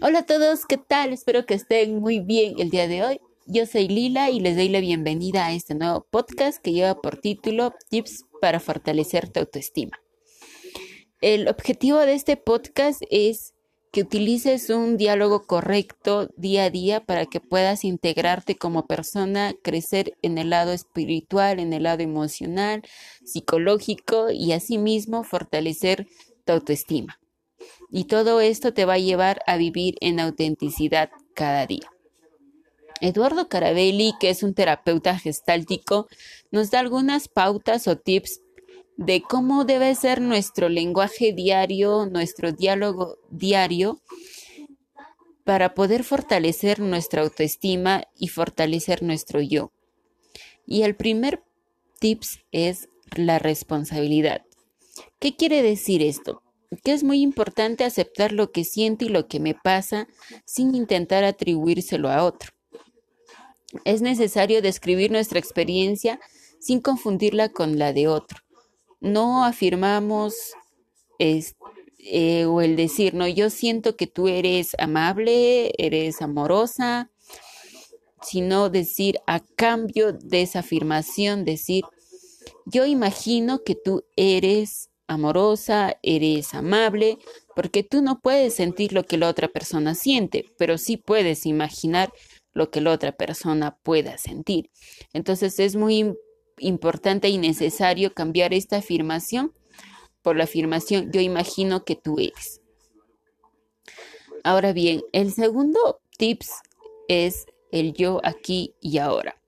[0.00, 1.12] Hola a todos, ¿qué tal?
[1.12, 3.20] Espero que estén muy bien el día de hoy.
[3.46, 7.18] Yo soy Lila y les doy la bienvenida a este nuevo podcast que lleva por
[7.18, 9.98] título Tips para fortalecer tu autoestima.
[11.20, 13.54] El objetivo de este podcast es
[13.92, 20.16] que utilices un diálogo correcto día a día para que puedas integrarte como persona, crecer
[20.22, 22.82] en el lado espiritual, en el lado emocional,
[23.24, 26.08] psicológico y asimismo fortalecer
[26.44, 27.18] tu autoestima.
[27.96, 31.88] Y todo esto te va a llevar a vivir en autenticidad cada día.
[33.00, 36.08] Eduardo Carabelli, que es un terapeuta gestáltico,
[36.50, 38.40] nos da algunas pautas o tips
[38.96, 44.00] de cómo debe ser nuestro lenguaje diario, nuestro diálogo diario,
[45.44, 49.70] para poder fortalecer nuestra autoestima y fortalecer nuestro yo.
[50.66, 51.44] Y el primer
[52.00, 54.42] tips es la responsabilidad.
[55.20, 56.43] ¿Qué quiere decir esto?
[56.82, 60.08] Que es muy importante aceptar lo que siento y lo que me pasa
[60.44, 62.50] sin intentar atribuírselo a otro.
[63.84, 66.20] Es necesario describir nuestra experiencia
[66.60, 68.44] sin confundirla con la de otro
[69.04, 70.34] no afirmamos
[71.18, 77.10] eh, o el decir, no, yo siento que tú eres amable, eres amorosa,
[78.22, 81.84] sino decir a cambio de esa afirmación, decir,
[82.64, 87.18] yo imagino que tú eres amorosa, eres amable,
[87.54, 92.12] porque tú no puedes sentir lo que la otra persona siente, pero sí puedes imaginar
[92.52, 94.70] lo que la otra persona pueda sentir.
[95.12, 96.14] Entonces es muy
[96.58, 99.52] importante y necesario cambiar esta afirmación
[100.22, 102.62] por la afirmación yo imagino que tú eres.
[104.42, 106.50] Ahora bien, el segundo tips
[107.08, 109.40] es el yo aquí y ahora.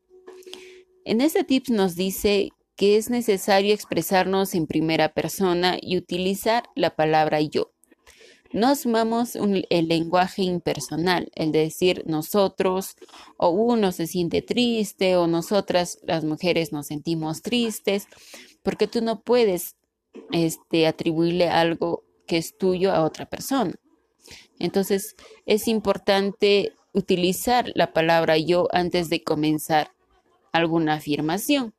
[1.04, 6.94] En este tips nos dice que es necesario expresarnos en primera persona y utilizar la
[6.94, 7.72] palabra yo.
[8.52, 12.96] No asumamos el lenguaje impersonal, el decir nosotros
[13.36, 18.06] o uno se siente triste o nosotras las mujeres nos sentimos tristes,
[18.62, 19.76] porque tú no puedes
[20.32, 23.74] este, atribuirle algo que es tuyo a otra persona.
[24.58, 29.92] Entonces es importante utilizar la palabra yo antes de comenzar
[30.52, 31.74] alguna afirmación.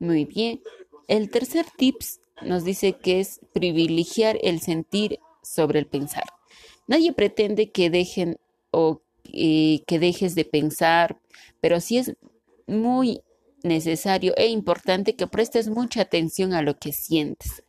[0.00, 0.62] Muy bien.
[1.08, 6.24] El tercer tips nos dice que es privilegiar el sentir sobre el pensar.
[6.86, 8.38] Nadie pretende que dejen
[8.70, 11.20] o eh, que dejes de pensar,
[11.60, 12.14] pero sí es
[12.66, 13.20] muy
[13.62, 17.62] necesario e importante que prestes mucha atención a lo que sientes,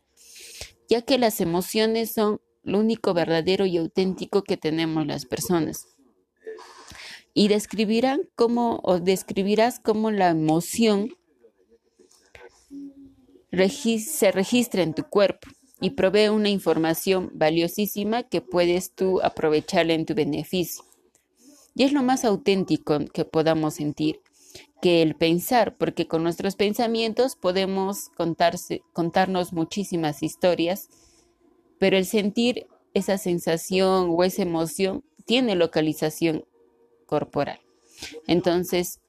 [0.88, 5.84] ya que las emociones son lo único verdadero y auténtico que tenemos las personas.
[7.34, 11.10] Y describirán cómo o describirás cómo la emoción
[13.52, 15.48] se registra en tu cuerpo
[15.80, 20.84] y provee una información valiosísima que puedes tú aprovechar en tu beneficio.
[21.74, 24.20] Y es lo más auténtico que podamos sentir
[24.80, 30.88] que el pensar, porque con nuestros pensamientos podemos contarse, contarnos muchísimas historias,
[31.78, 36.44] pero el sentir esa sensación o esa emoción tiene localización
[37.06, 37.60] corporal.
[38.26, 39.00] Entonces,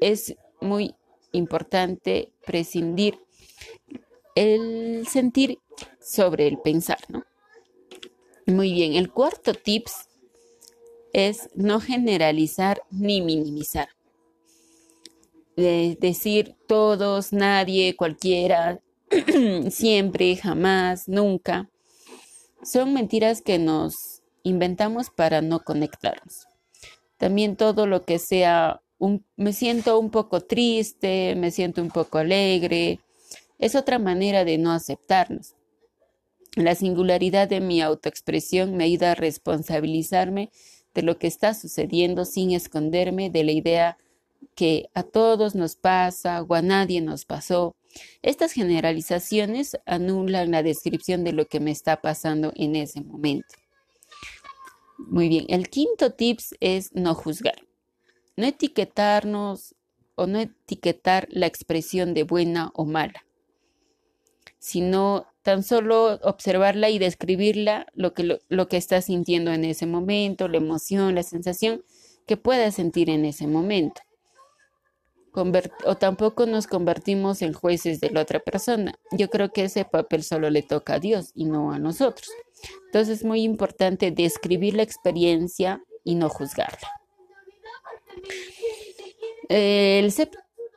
[0.00, 0.94] es muy
[1.32, 3.25] importante prescindir
[4.36, 5.58] el sentir
[6.00, 7.24] sobre el pensar, ¿no?
[8.46, 10.08] Muy bien, el cuarto tips
[11.12, 13.88] es no generalizar ni minimizar.
[15.56, 18.78] decir todos, nadie, cualquiera,
[19.70, 21.70] siempre, jamás, nunca.
[22.62, 26.46] Son mentiras que nos inventamos para no conectarnos.
[27.16, 32.18] También todo lo que sea, un, me siento un poco triste, me siento un poco
[32.18, 33.00] alegre,
[33.58, 35.54] es otra manera de no aceptarnos.
[36.56, 40.50] La singularidad de mi autoexpresión me ayuda a responsabilizarme
[40.94, 43.98] de lo que está sucediendo sin esconderme de la idea
[44.54, 47.76] que a todos nos pasa o a nadie nos pasó.
[48.22, 53.54] Estas generalizaciones anulan la descripción de lo que me está pasando en ese momento.
[54.96, 57.66] Muy bien, el quinto tips es no juzgar.
[58.36, 59.74] No etiquetarnos
[60.14, 63.25] o no etiquetar la expresión de buena o mala
[64.76, 70.48] sino tan solo observarla y describirla, lo que, lo, que estás sintiendo en ese momento,
[70.48, 71.82] la emoción, la sensación
[72.26, 74.02] que puedas sentir en ese momento.
[75.86, 78.92] o tampoco nos convertimos en jueces de la otra persona.
[79.12, 82.28] Yo creo que ese papel solo le toca a Dios y no a nosotros.
[82.84, 86.90] Entonces es muy importante describir la experiencia y no juzgarla.
[89.48, 90.12] El,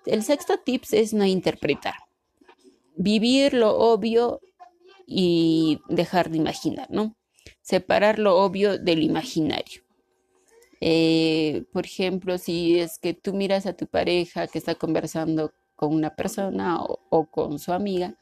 [0.05, 2.08] el sexto tips es no interpretar
[2.99, 4.41] vivir lo obvio
[5.07, 7.15] y dejar de imaginar, ¿no?
[7.61, 9.83] separar lo obvio del imaginario.
[10.81, 15.93] Eh, por ejemplo, si es que tú miras a tu pareja que está conversando con
[15.93, 18.15] una persona o, con su amiga,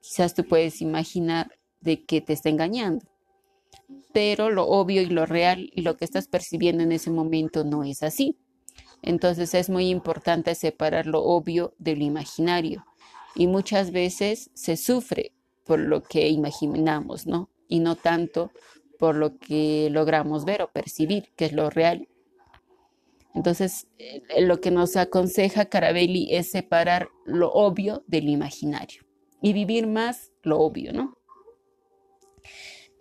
[0.00, 3.04] quizás tú puedes imaginar de que te está engañando.
[4.12, 7.82] Pero lo obvio y lo real y lo que estás percibiendo en ese momento no
[7.82, 8.36] es así.
[9.02, 12.84] Entonces es muy importante separar lo obvio del imaginario.
[13.34, 15.32] Y muchas veces se sufre
[15.64, 17.48] por lo que imaginamos, ¿no?
[17.68, 18.50] Y no tanto
[18.98, 22.08] por lo que logramos ver o percibir, que es lo real.
[23.34, 29.04] Entonces, eh, lo que nos aconseja Carabelli es separar lo obvio del imaginario
[29.40, 31.16] y vivir más lo obvio, ¿no?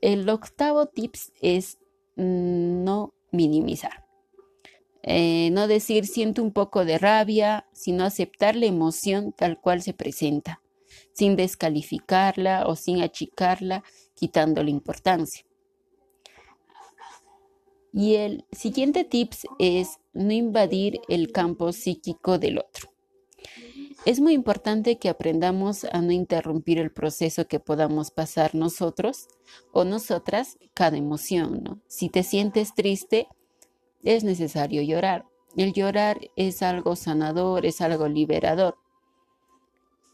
[0.02, 1.78] El octavo tips es
[2.16, 4.06] mm, no minimizar.
[5.04, 9.94] Eh, no decir siento un poco de rabia, sino aceptar la emoción tal cual se
[9.94, 10.62] presenta,
[11.14, 15.46] sin descalificarla o sin achicarla, quitando la importancia.
[17.92, 22.90] Y el siguiente tips es no invadir el campo psíquico del otro.
[24.06, 29.28] Es muy importante que aprendamos a no interrumpir el proceso que podamos pasar nosotros
[29.74, 31.64] o nosotras cada emoción.
[31.64, 31.82] ¿no?
[31.88, 33.28] Si te sientes triste,
[34.04, 35.26] es necesario llorar.
[35.56, 38.78] El llorar es algo sanador, es algo liberador.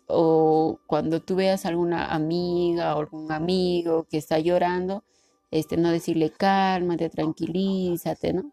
[0.07, 5.03] O cuando tú veas a alguna amiga o algún amigo que está llorando,
[5.51, 8.51] este, no decirle cálmate, tranquilízate, ¿no?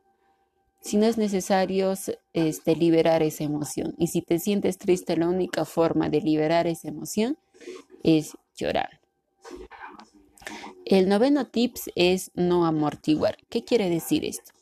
[0.80, 1.94] Si no es necesario
[2.32, 3.94] este, liberar esa emoción.
[3.98, 7.38] Y si te sientes triste, la única forma de liberar esa emoción
[8.02, 9.00] es llorar.
[10.84, 13.36] El noveno tips es no amortiguar.
[13.48, 14.52] ¿Qué quiere decir esto?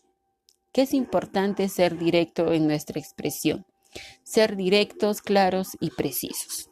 [0.73, 3.67] Que es importante ser directo en nuestra expresión.
[4.23, 6.71] Ser directos, claros y precisos.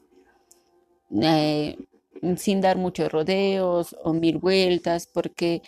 [1.22, 1.76] Eh,
[2.36, 5.62] sin dar muchos rodeos o mil vueltas, porque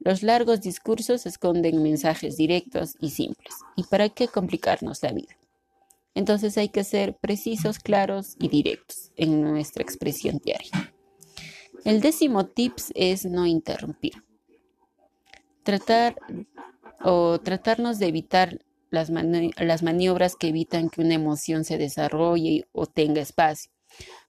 [0.00, 3.54] los largos discursos esconden mensajes directos y simples.
[3.76, 5.36] ¿Y para qué complicarnos la vida?
[6.14, 10.92] Entonces hay que ser precisos, claros y directos en nuestra expresión diaria.
[11.84, 14.22] El décimo tips es no interrumpir.
[15.62, 16.16] Tratar
[17.04, 18.58] o tratarnos de evitar
[18.90, 23.70] las, las maniobras que evitan que una emoción se desarrolle o tenga espacio.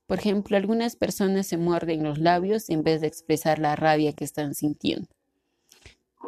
[0.08, 4.26] Por ejemplo, algunas personas se muerden los labios en vez de expresar la rabia que
[4.26, 5.08] están sintiendo.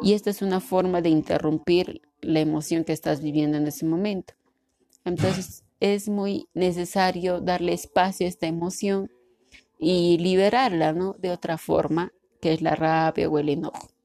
[0.02, 4.34] Y esta es una forma de interrumpir la emoción que estás viviendo en ese momento.
[5.04, 9.10] Entonces, es muy necesario darle espacio a esta emoción
[9.78, 11.14] y liberarla, ¿no?
[11.18, 13.95] De otra forma, que es la rabia o el enojo.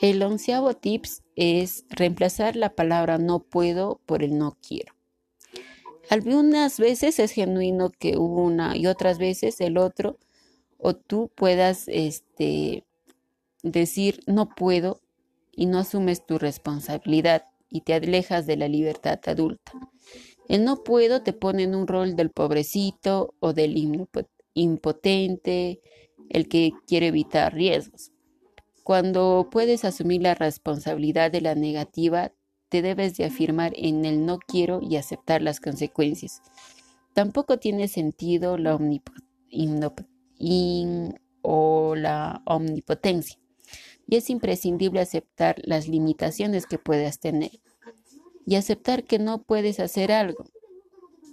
[0.00, 4.94] El onceavo tips es reemplazar la palabra no puedo por el no quiero.
[6.08, 10.18] Algunas veces es genuino que una y otras veces el otro
[10.78, 12.84] o tú puedas este,
[13.62, 15.02] decir no puedo
[15.52, 19.72] y no asumes tu responsabilidad y te alejas de la libertad adulta.
[20.48, 23.76] El no puedo te pone en un rol del pobrecito o del
[24.54, 25.82] impotente,
[26.30, 28.12] el que quiere evitar riesgos.
[28.84, 32.32] Cuando puedes asumir la responsabilidad de la negativa,
[32.68, 36.40] te debes de afirmar en el no quiero y aceptar las consecuencias.
[37.14, 38.78] Tampoco tiene sentido la,
[41.42, 43.38] o la omnipotencia.
[44.06, 47.60] Y es imprescindible aceptar las limitaciones que puedas tener
[48.46, 50.44] y aceptar que no puedes hacer algo.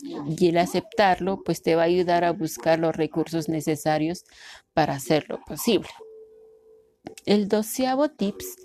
[0.01, 4.25] Y el aceptarlo, pues te va a ayudar a buscar los recursos necesarios
[4.73, 5.89] para hacerlo posible.
[7.25, 8.57] El doceavo tips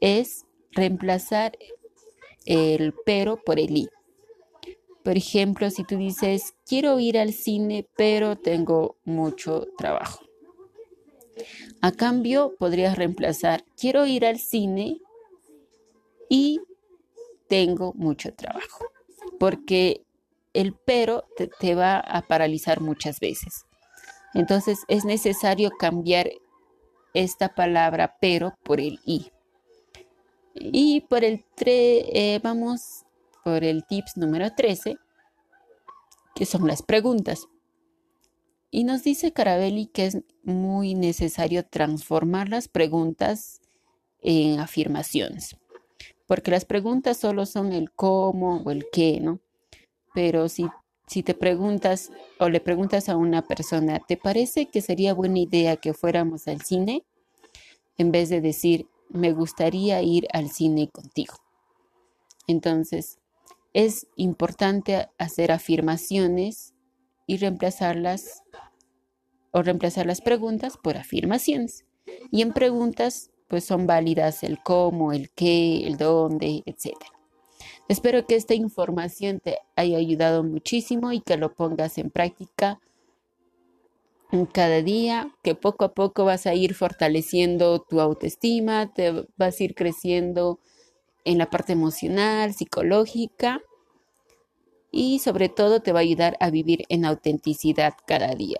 [0.00, 1.56] es reemplazar
[2.46, 3.88] el pero por el i.
[5.02, 10.24] Por ejemplo, si tú dices, quiero ir al cine, pero tengo mucho trabajo.
[11.82, 14.98] A cambio, podrías reemplazar, quiero ir al cine
[16.30, 16.60] y
[17.48, 18.86] tengo mucho trabajo.
[19.38, 20.02] Porque
[20.54, 23.66] el pero te, te va a paralizar muchas veces.
[24.32, 26.30] Entonces es necesario cambiar
[27.14, 29.30] esta palabra pero por el i.
[30.54, 33.04] Y por el eh, vamos
[33.44, 34.96] por el tips número 13,
[36.34, 37.48] que son las preguntas.
[38.70, 43.60] Y nos dice Carabelli que es muy necesario transformar las preguntas
[44.20, 45.56] en afirmaciones,
[46.26, 49.40] porque las preguntas solo son el cómo o el qué, ¿no?
[50.12, 50.66] Pero si,
[51.06, 55.76] si te preguntas o le preguntas a una persona, ¿te parece que sería buena idea
[55.76, 57.04] que fuéramos al cine?
[57.98, 61.34] En vez de decir, me gustaría ir al cine contigo.
[62.46, 63.18] Entonces,
[63.72, 66.74] es importante hacer afirmaciones
[67.26, 68.42] y reemplazarlas
[69.50, 71.84] o reemplazar las preguntas por afirmaciones.
[72.30, 76.94] Y en preguntas, pues son válidas el cómo, el qué, el dónde, etc.
[77.88, 82.80] Espero que esta información te haya ayudado muchísimo y que lo pongas en práctica
[84.52, 89.64] cada día, que poco a poco vas a ir fortaleciendo tu autoestima, te vas a
[89.64, 90.58] ir creciendo
[91.24, 93.60] en la parte emocional, psicológica
[94.90, 98.58] y sobre todo te va a ayudar a vivir en autenticidad cada día.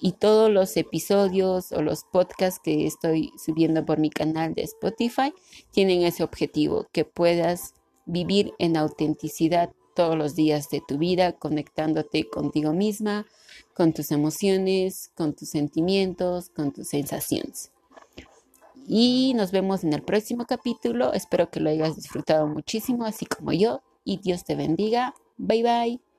[0.00, 5.32] Y todos los episodios o los podcasts que estoy subiendo por mi canal de Spotify
[5.70, 7.74] tienen ese objetivo, que puedas
[8.10, 13.26] vivir en autenticidad todos los días de tu vida, conectándote contigo misma,
[13.74, 17.70] con tus emociones, con tus sentimientos, con tus sensaciones.
[18.86, 21.12] Y nos vemos en el próximo capítulo.
[21.12, 23.82] Espero que lo hayas disfrutado muchísimo, así como yo.
[24.04, 25.14] Y Dios te bendiga.
[25.36, 26.09] Bye bye.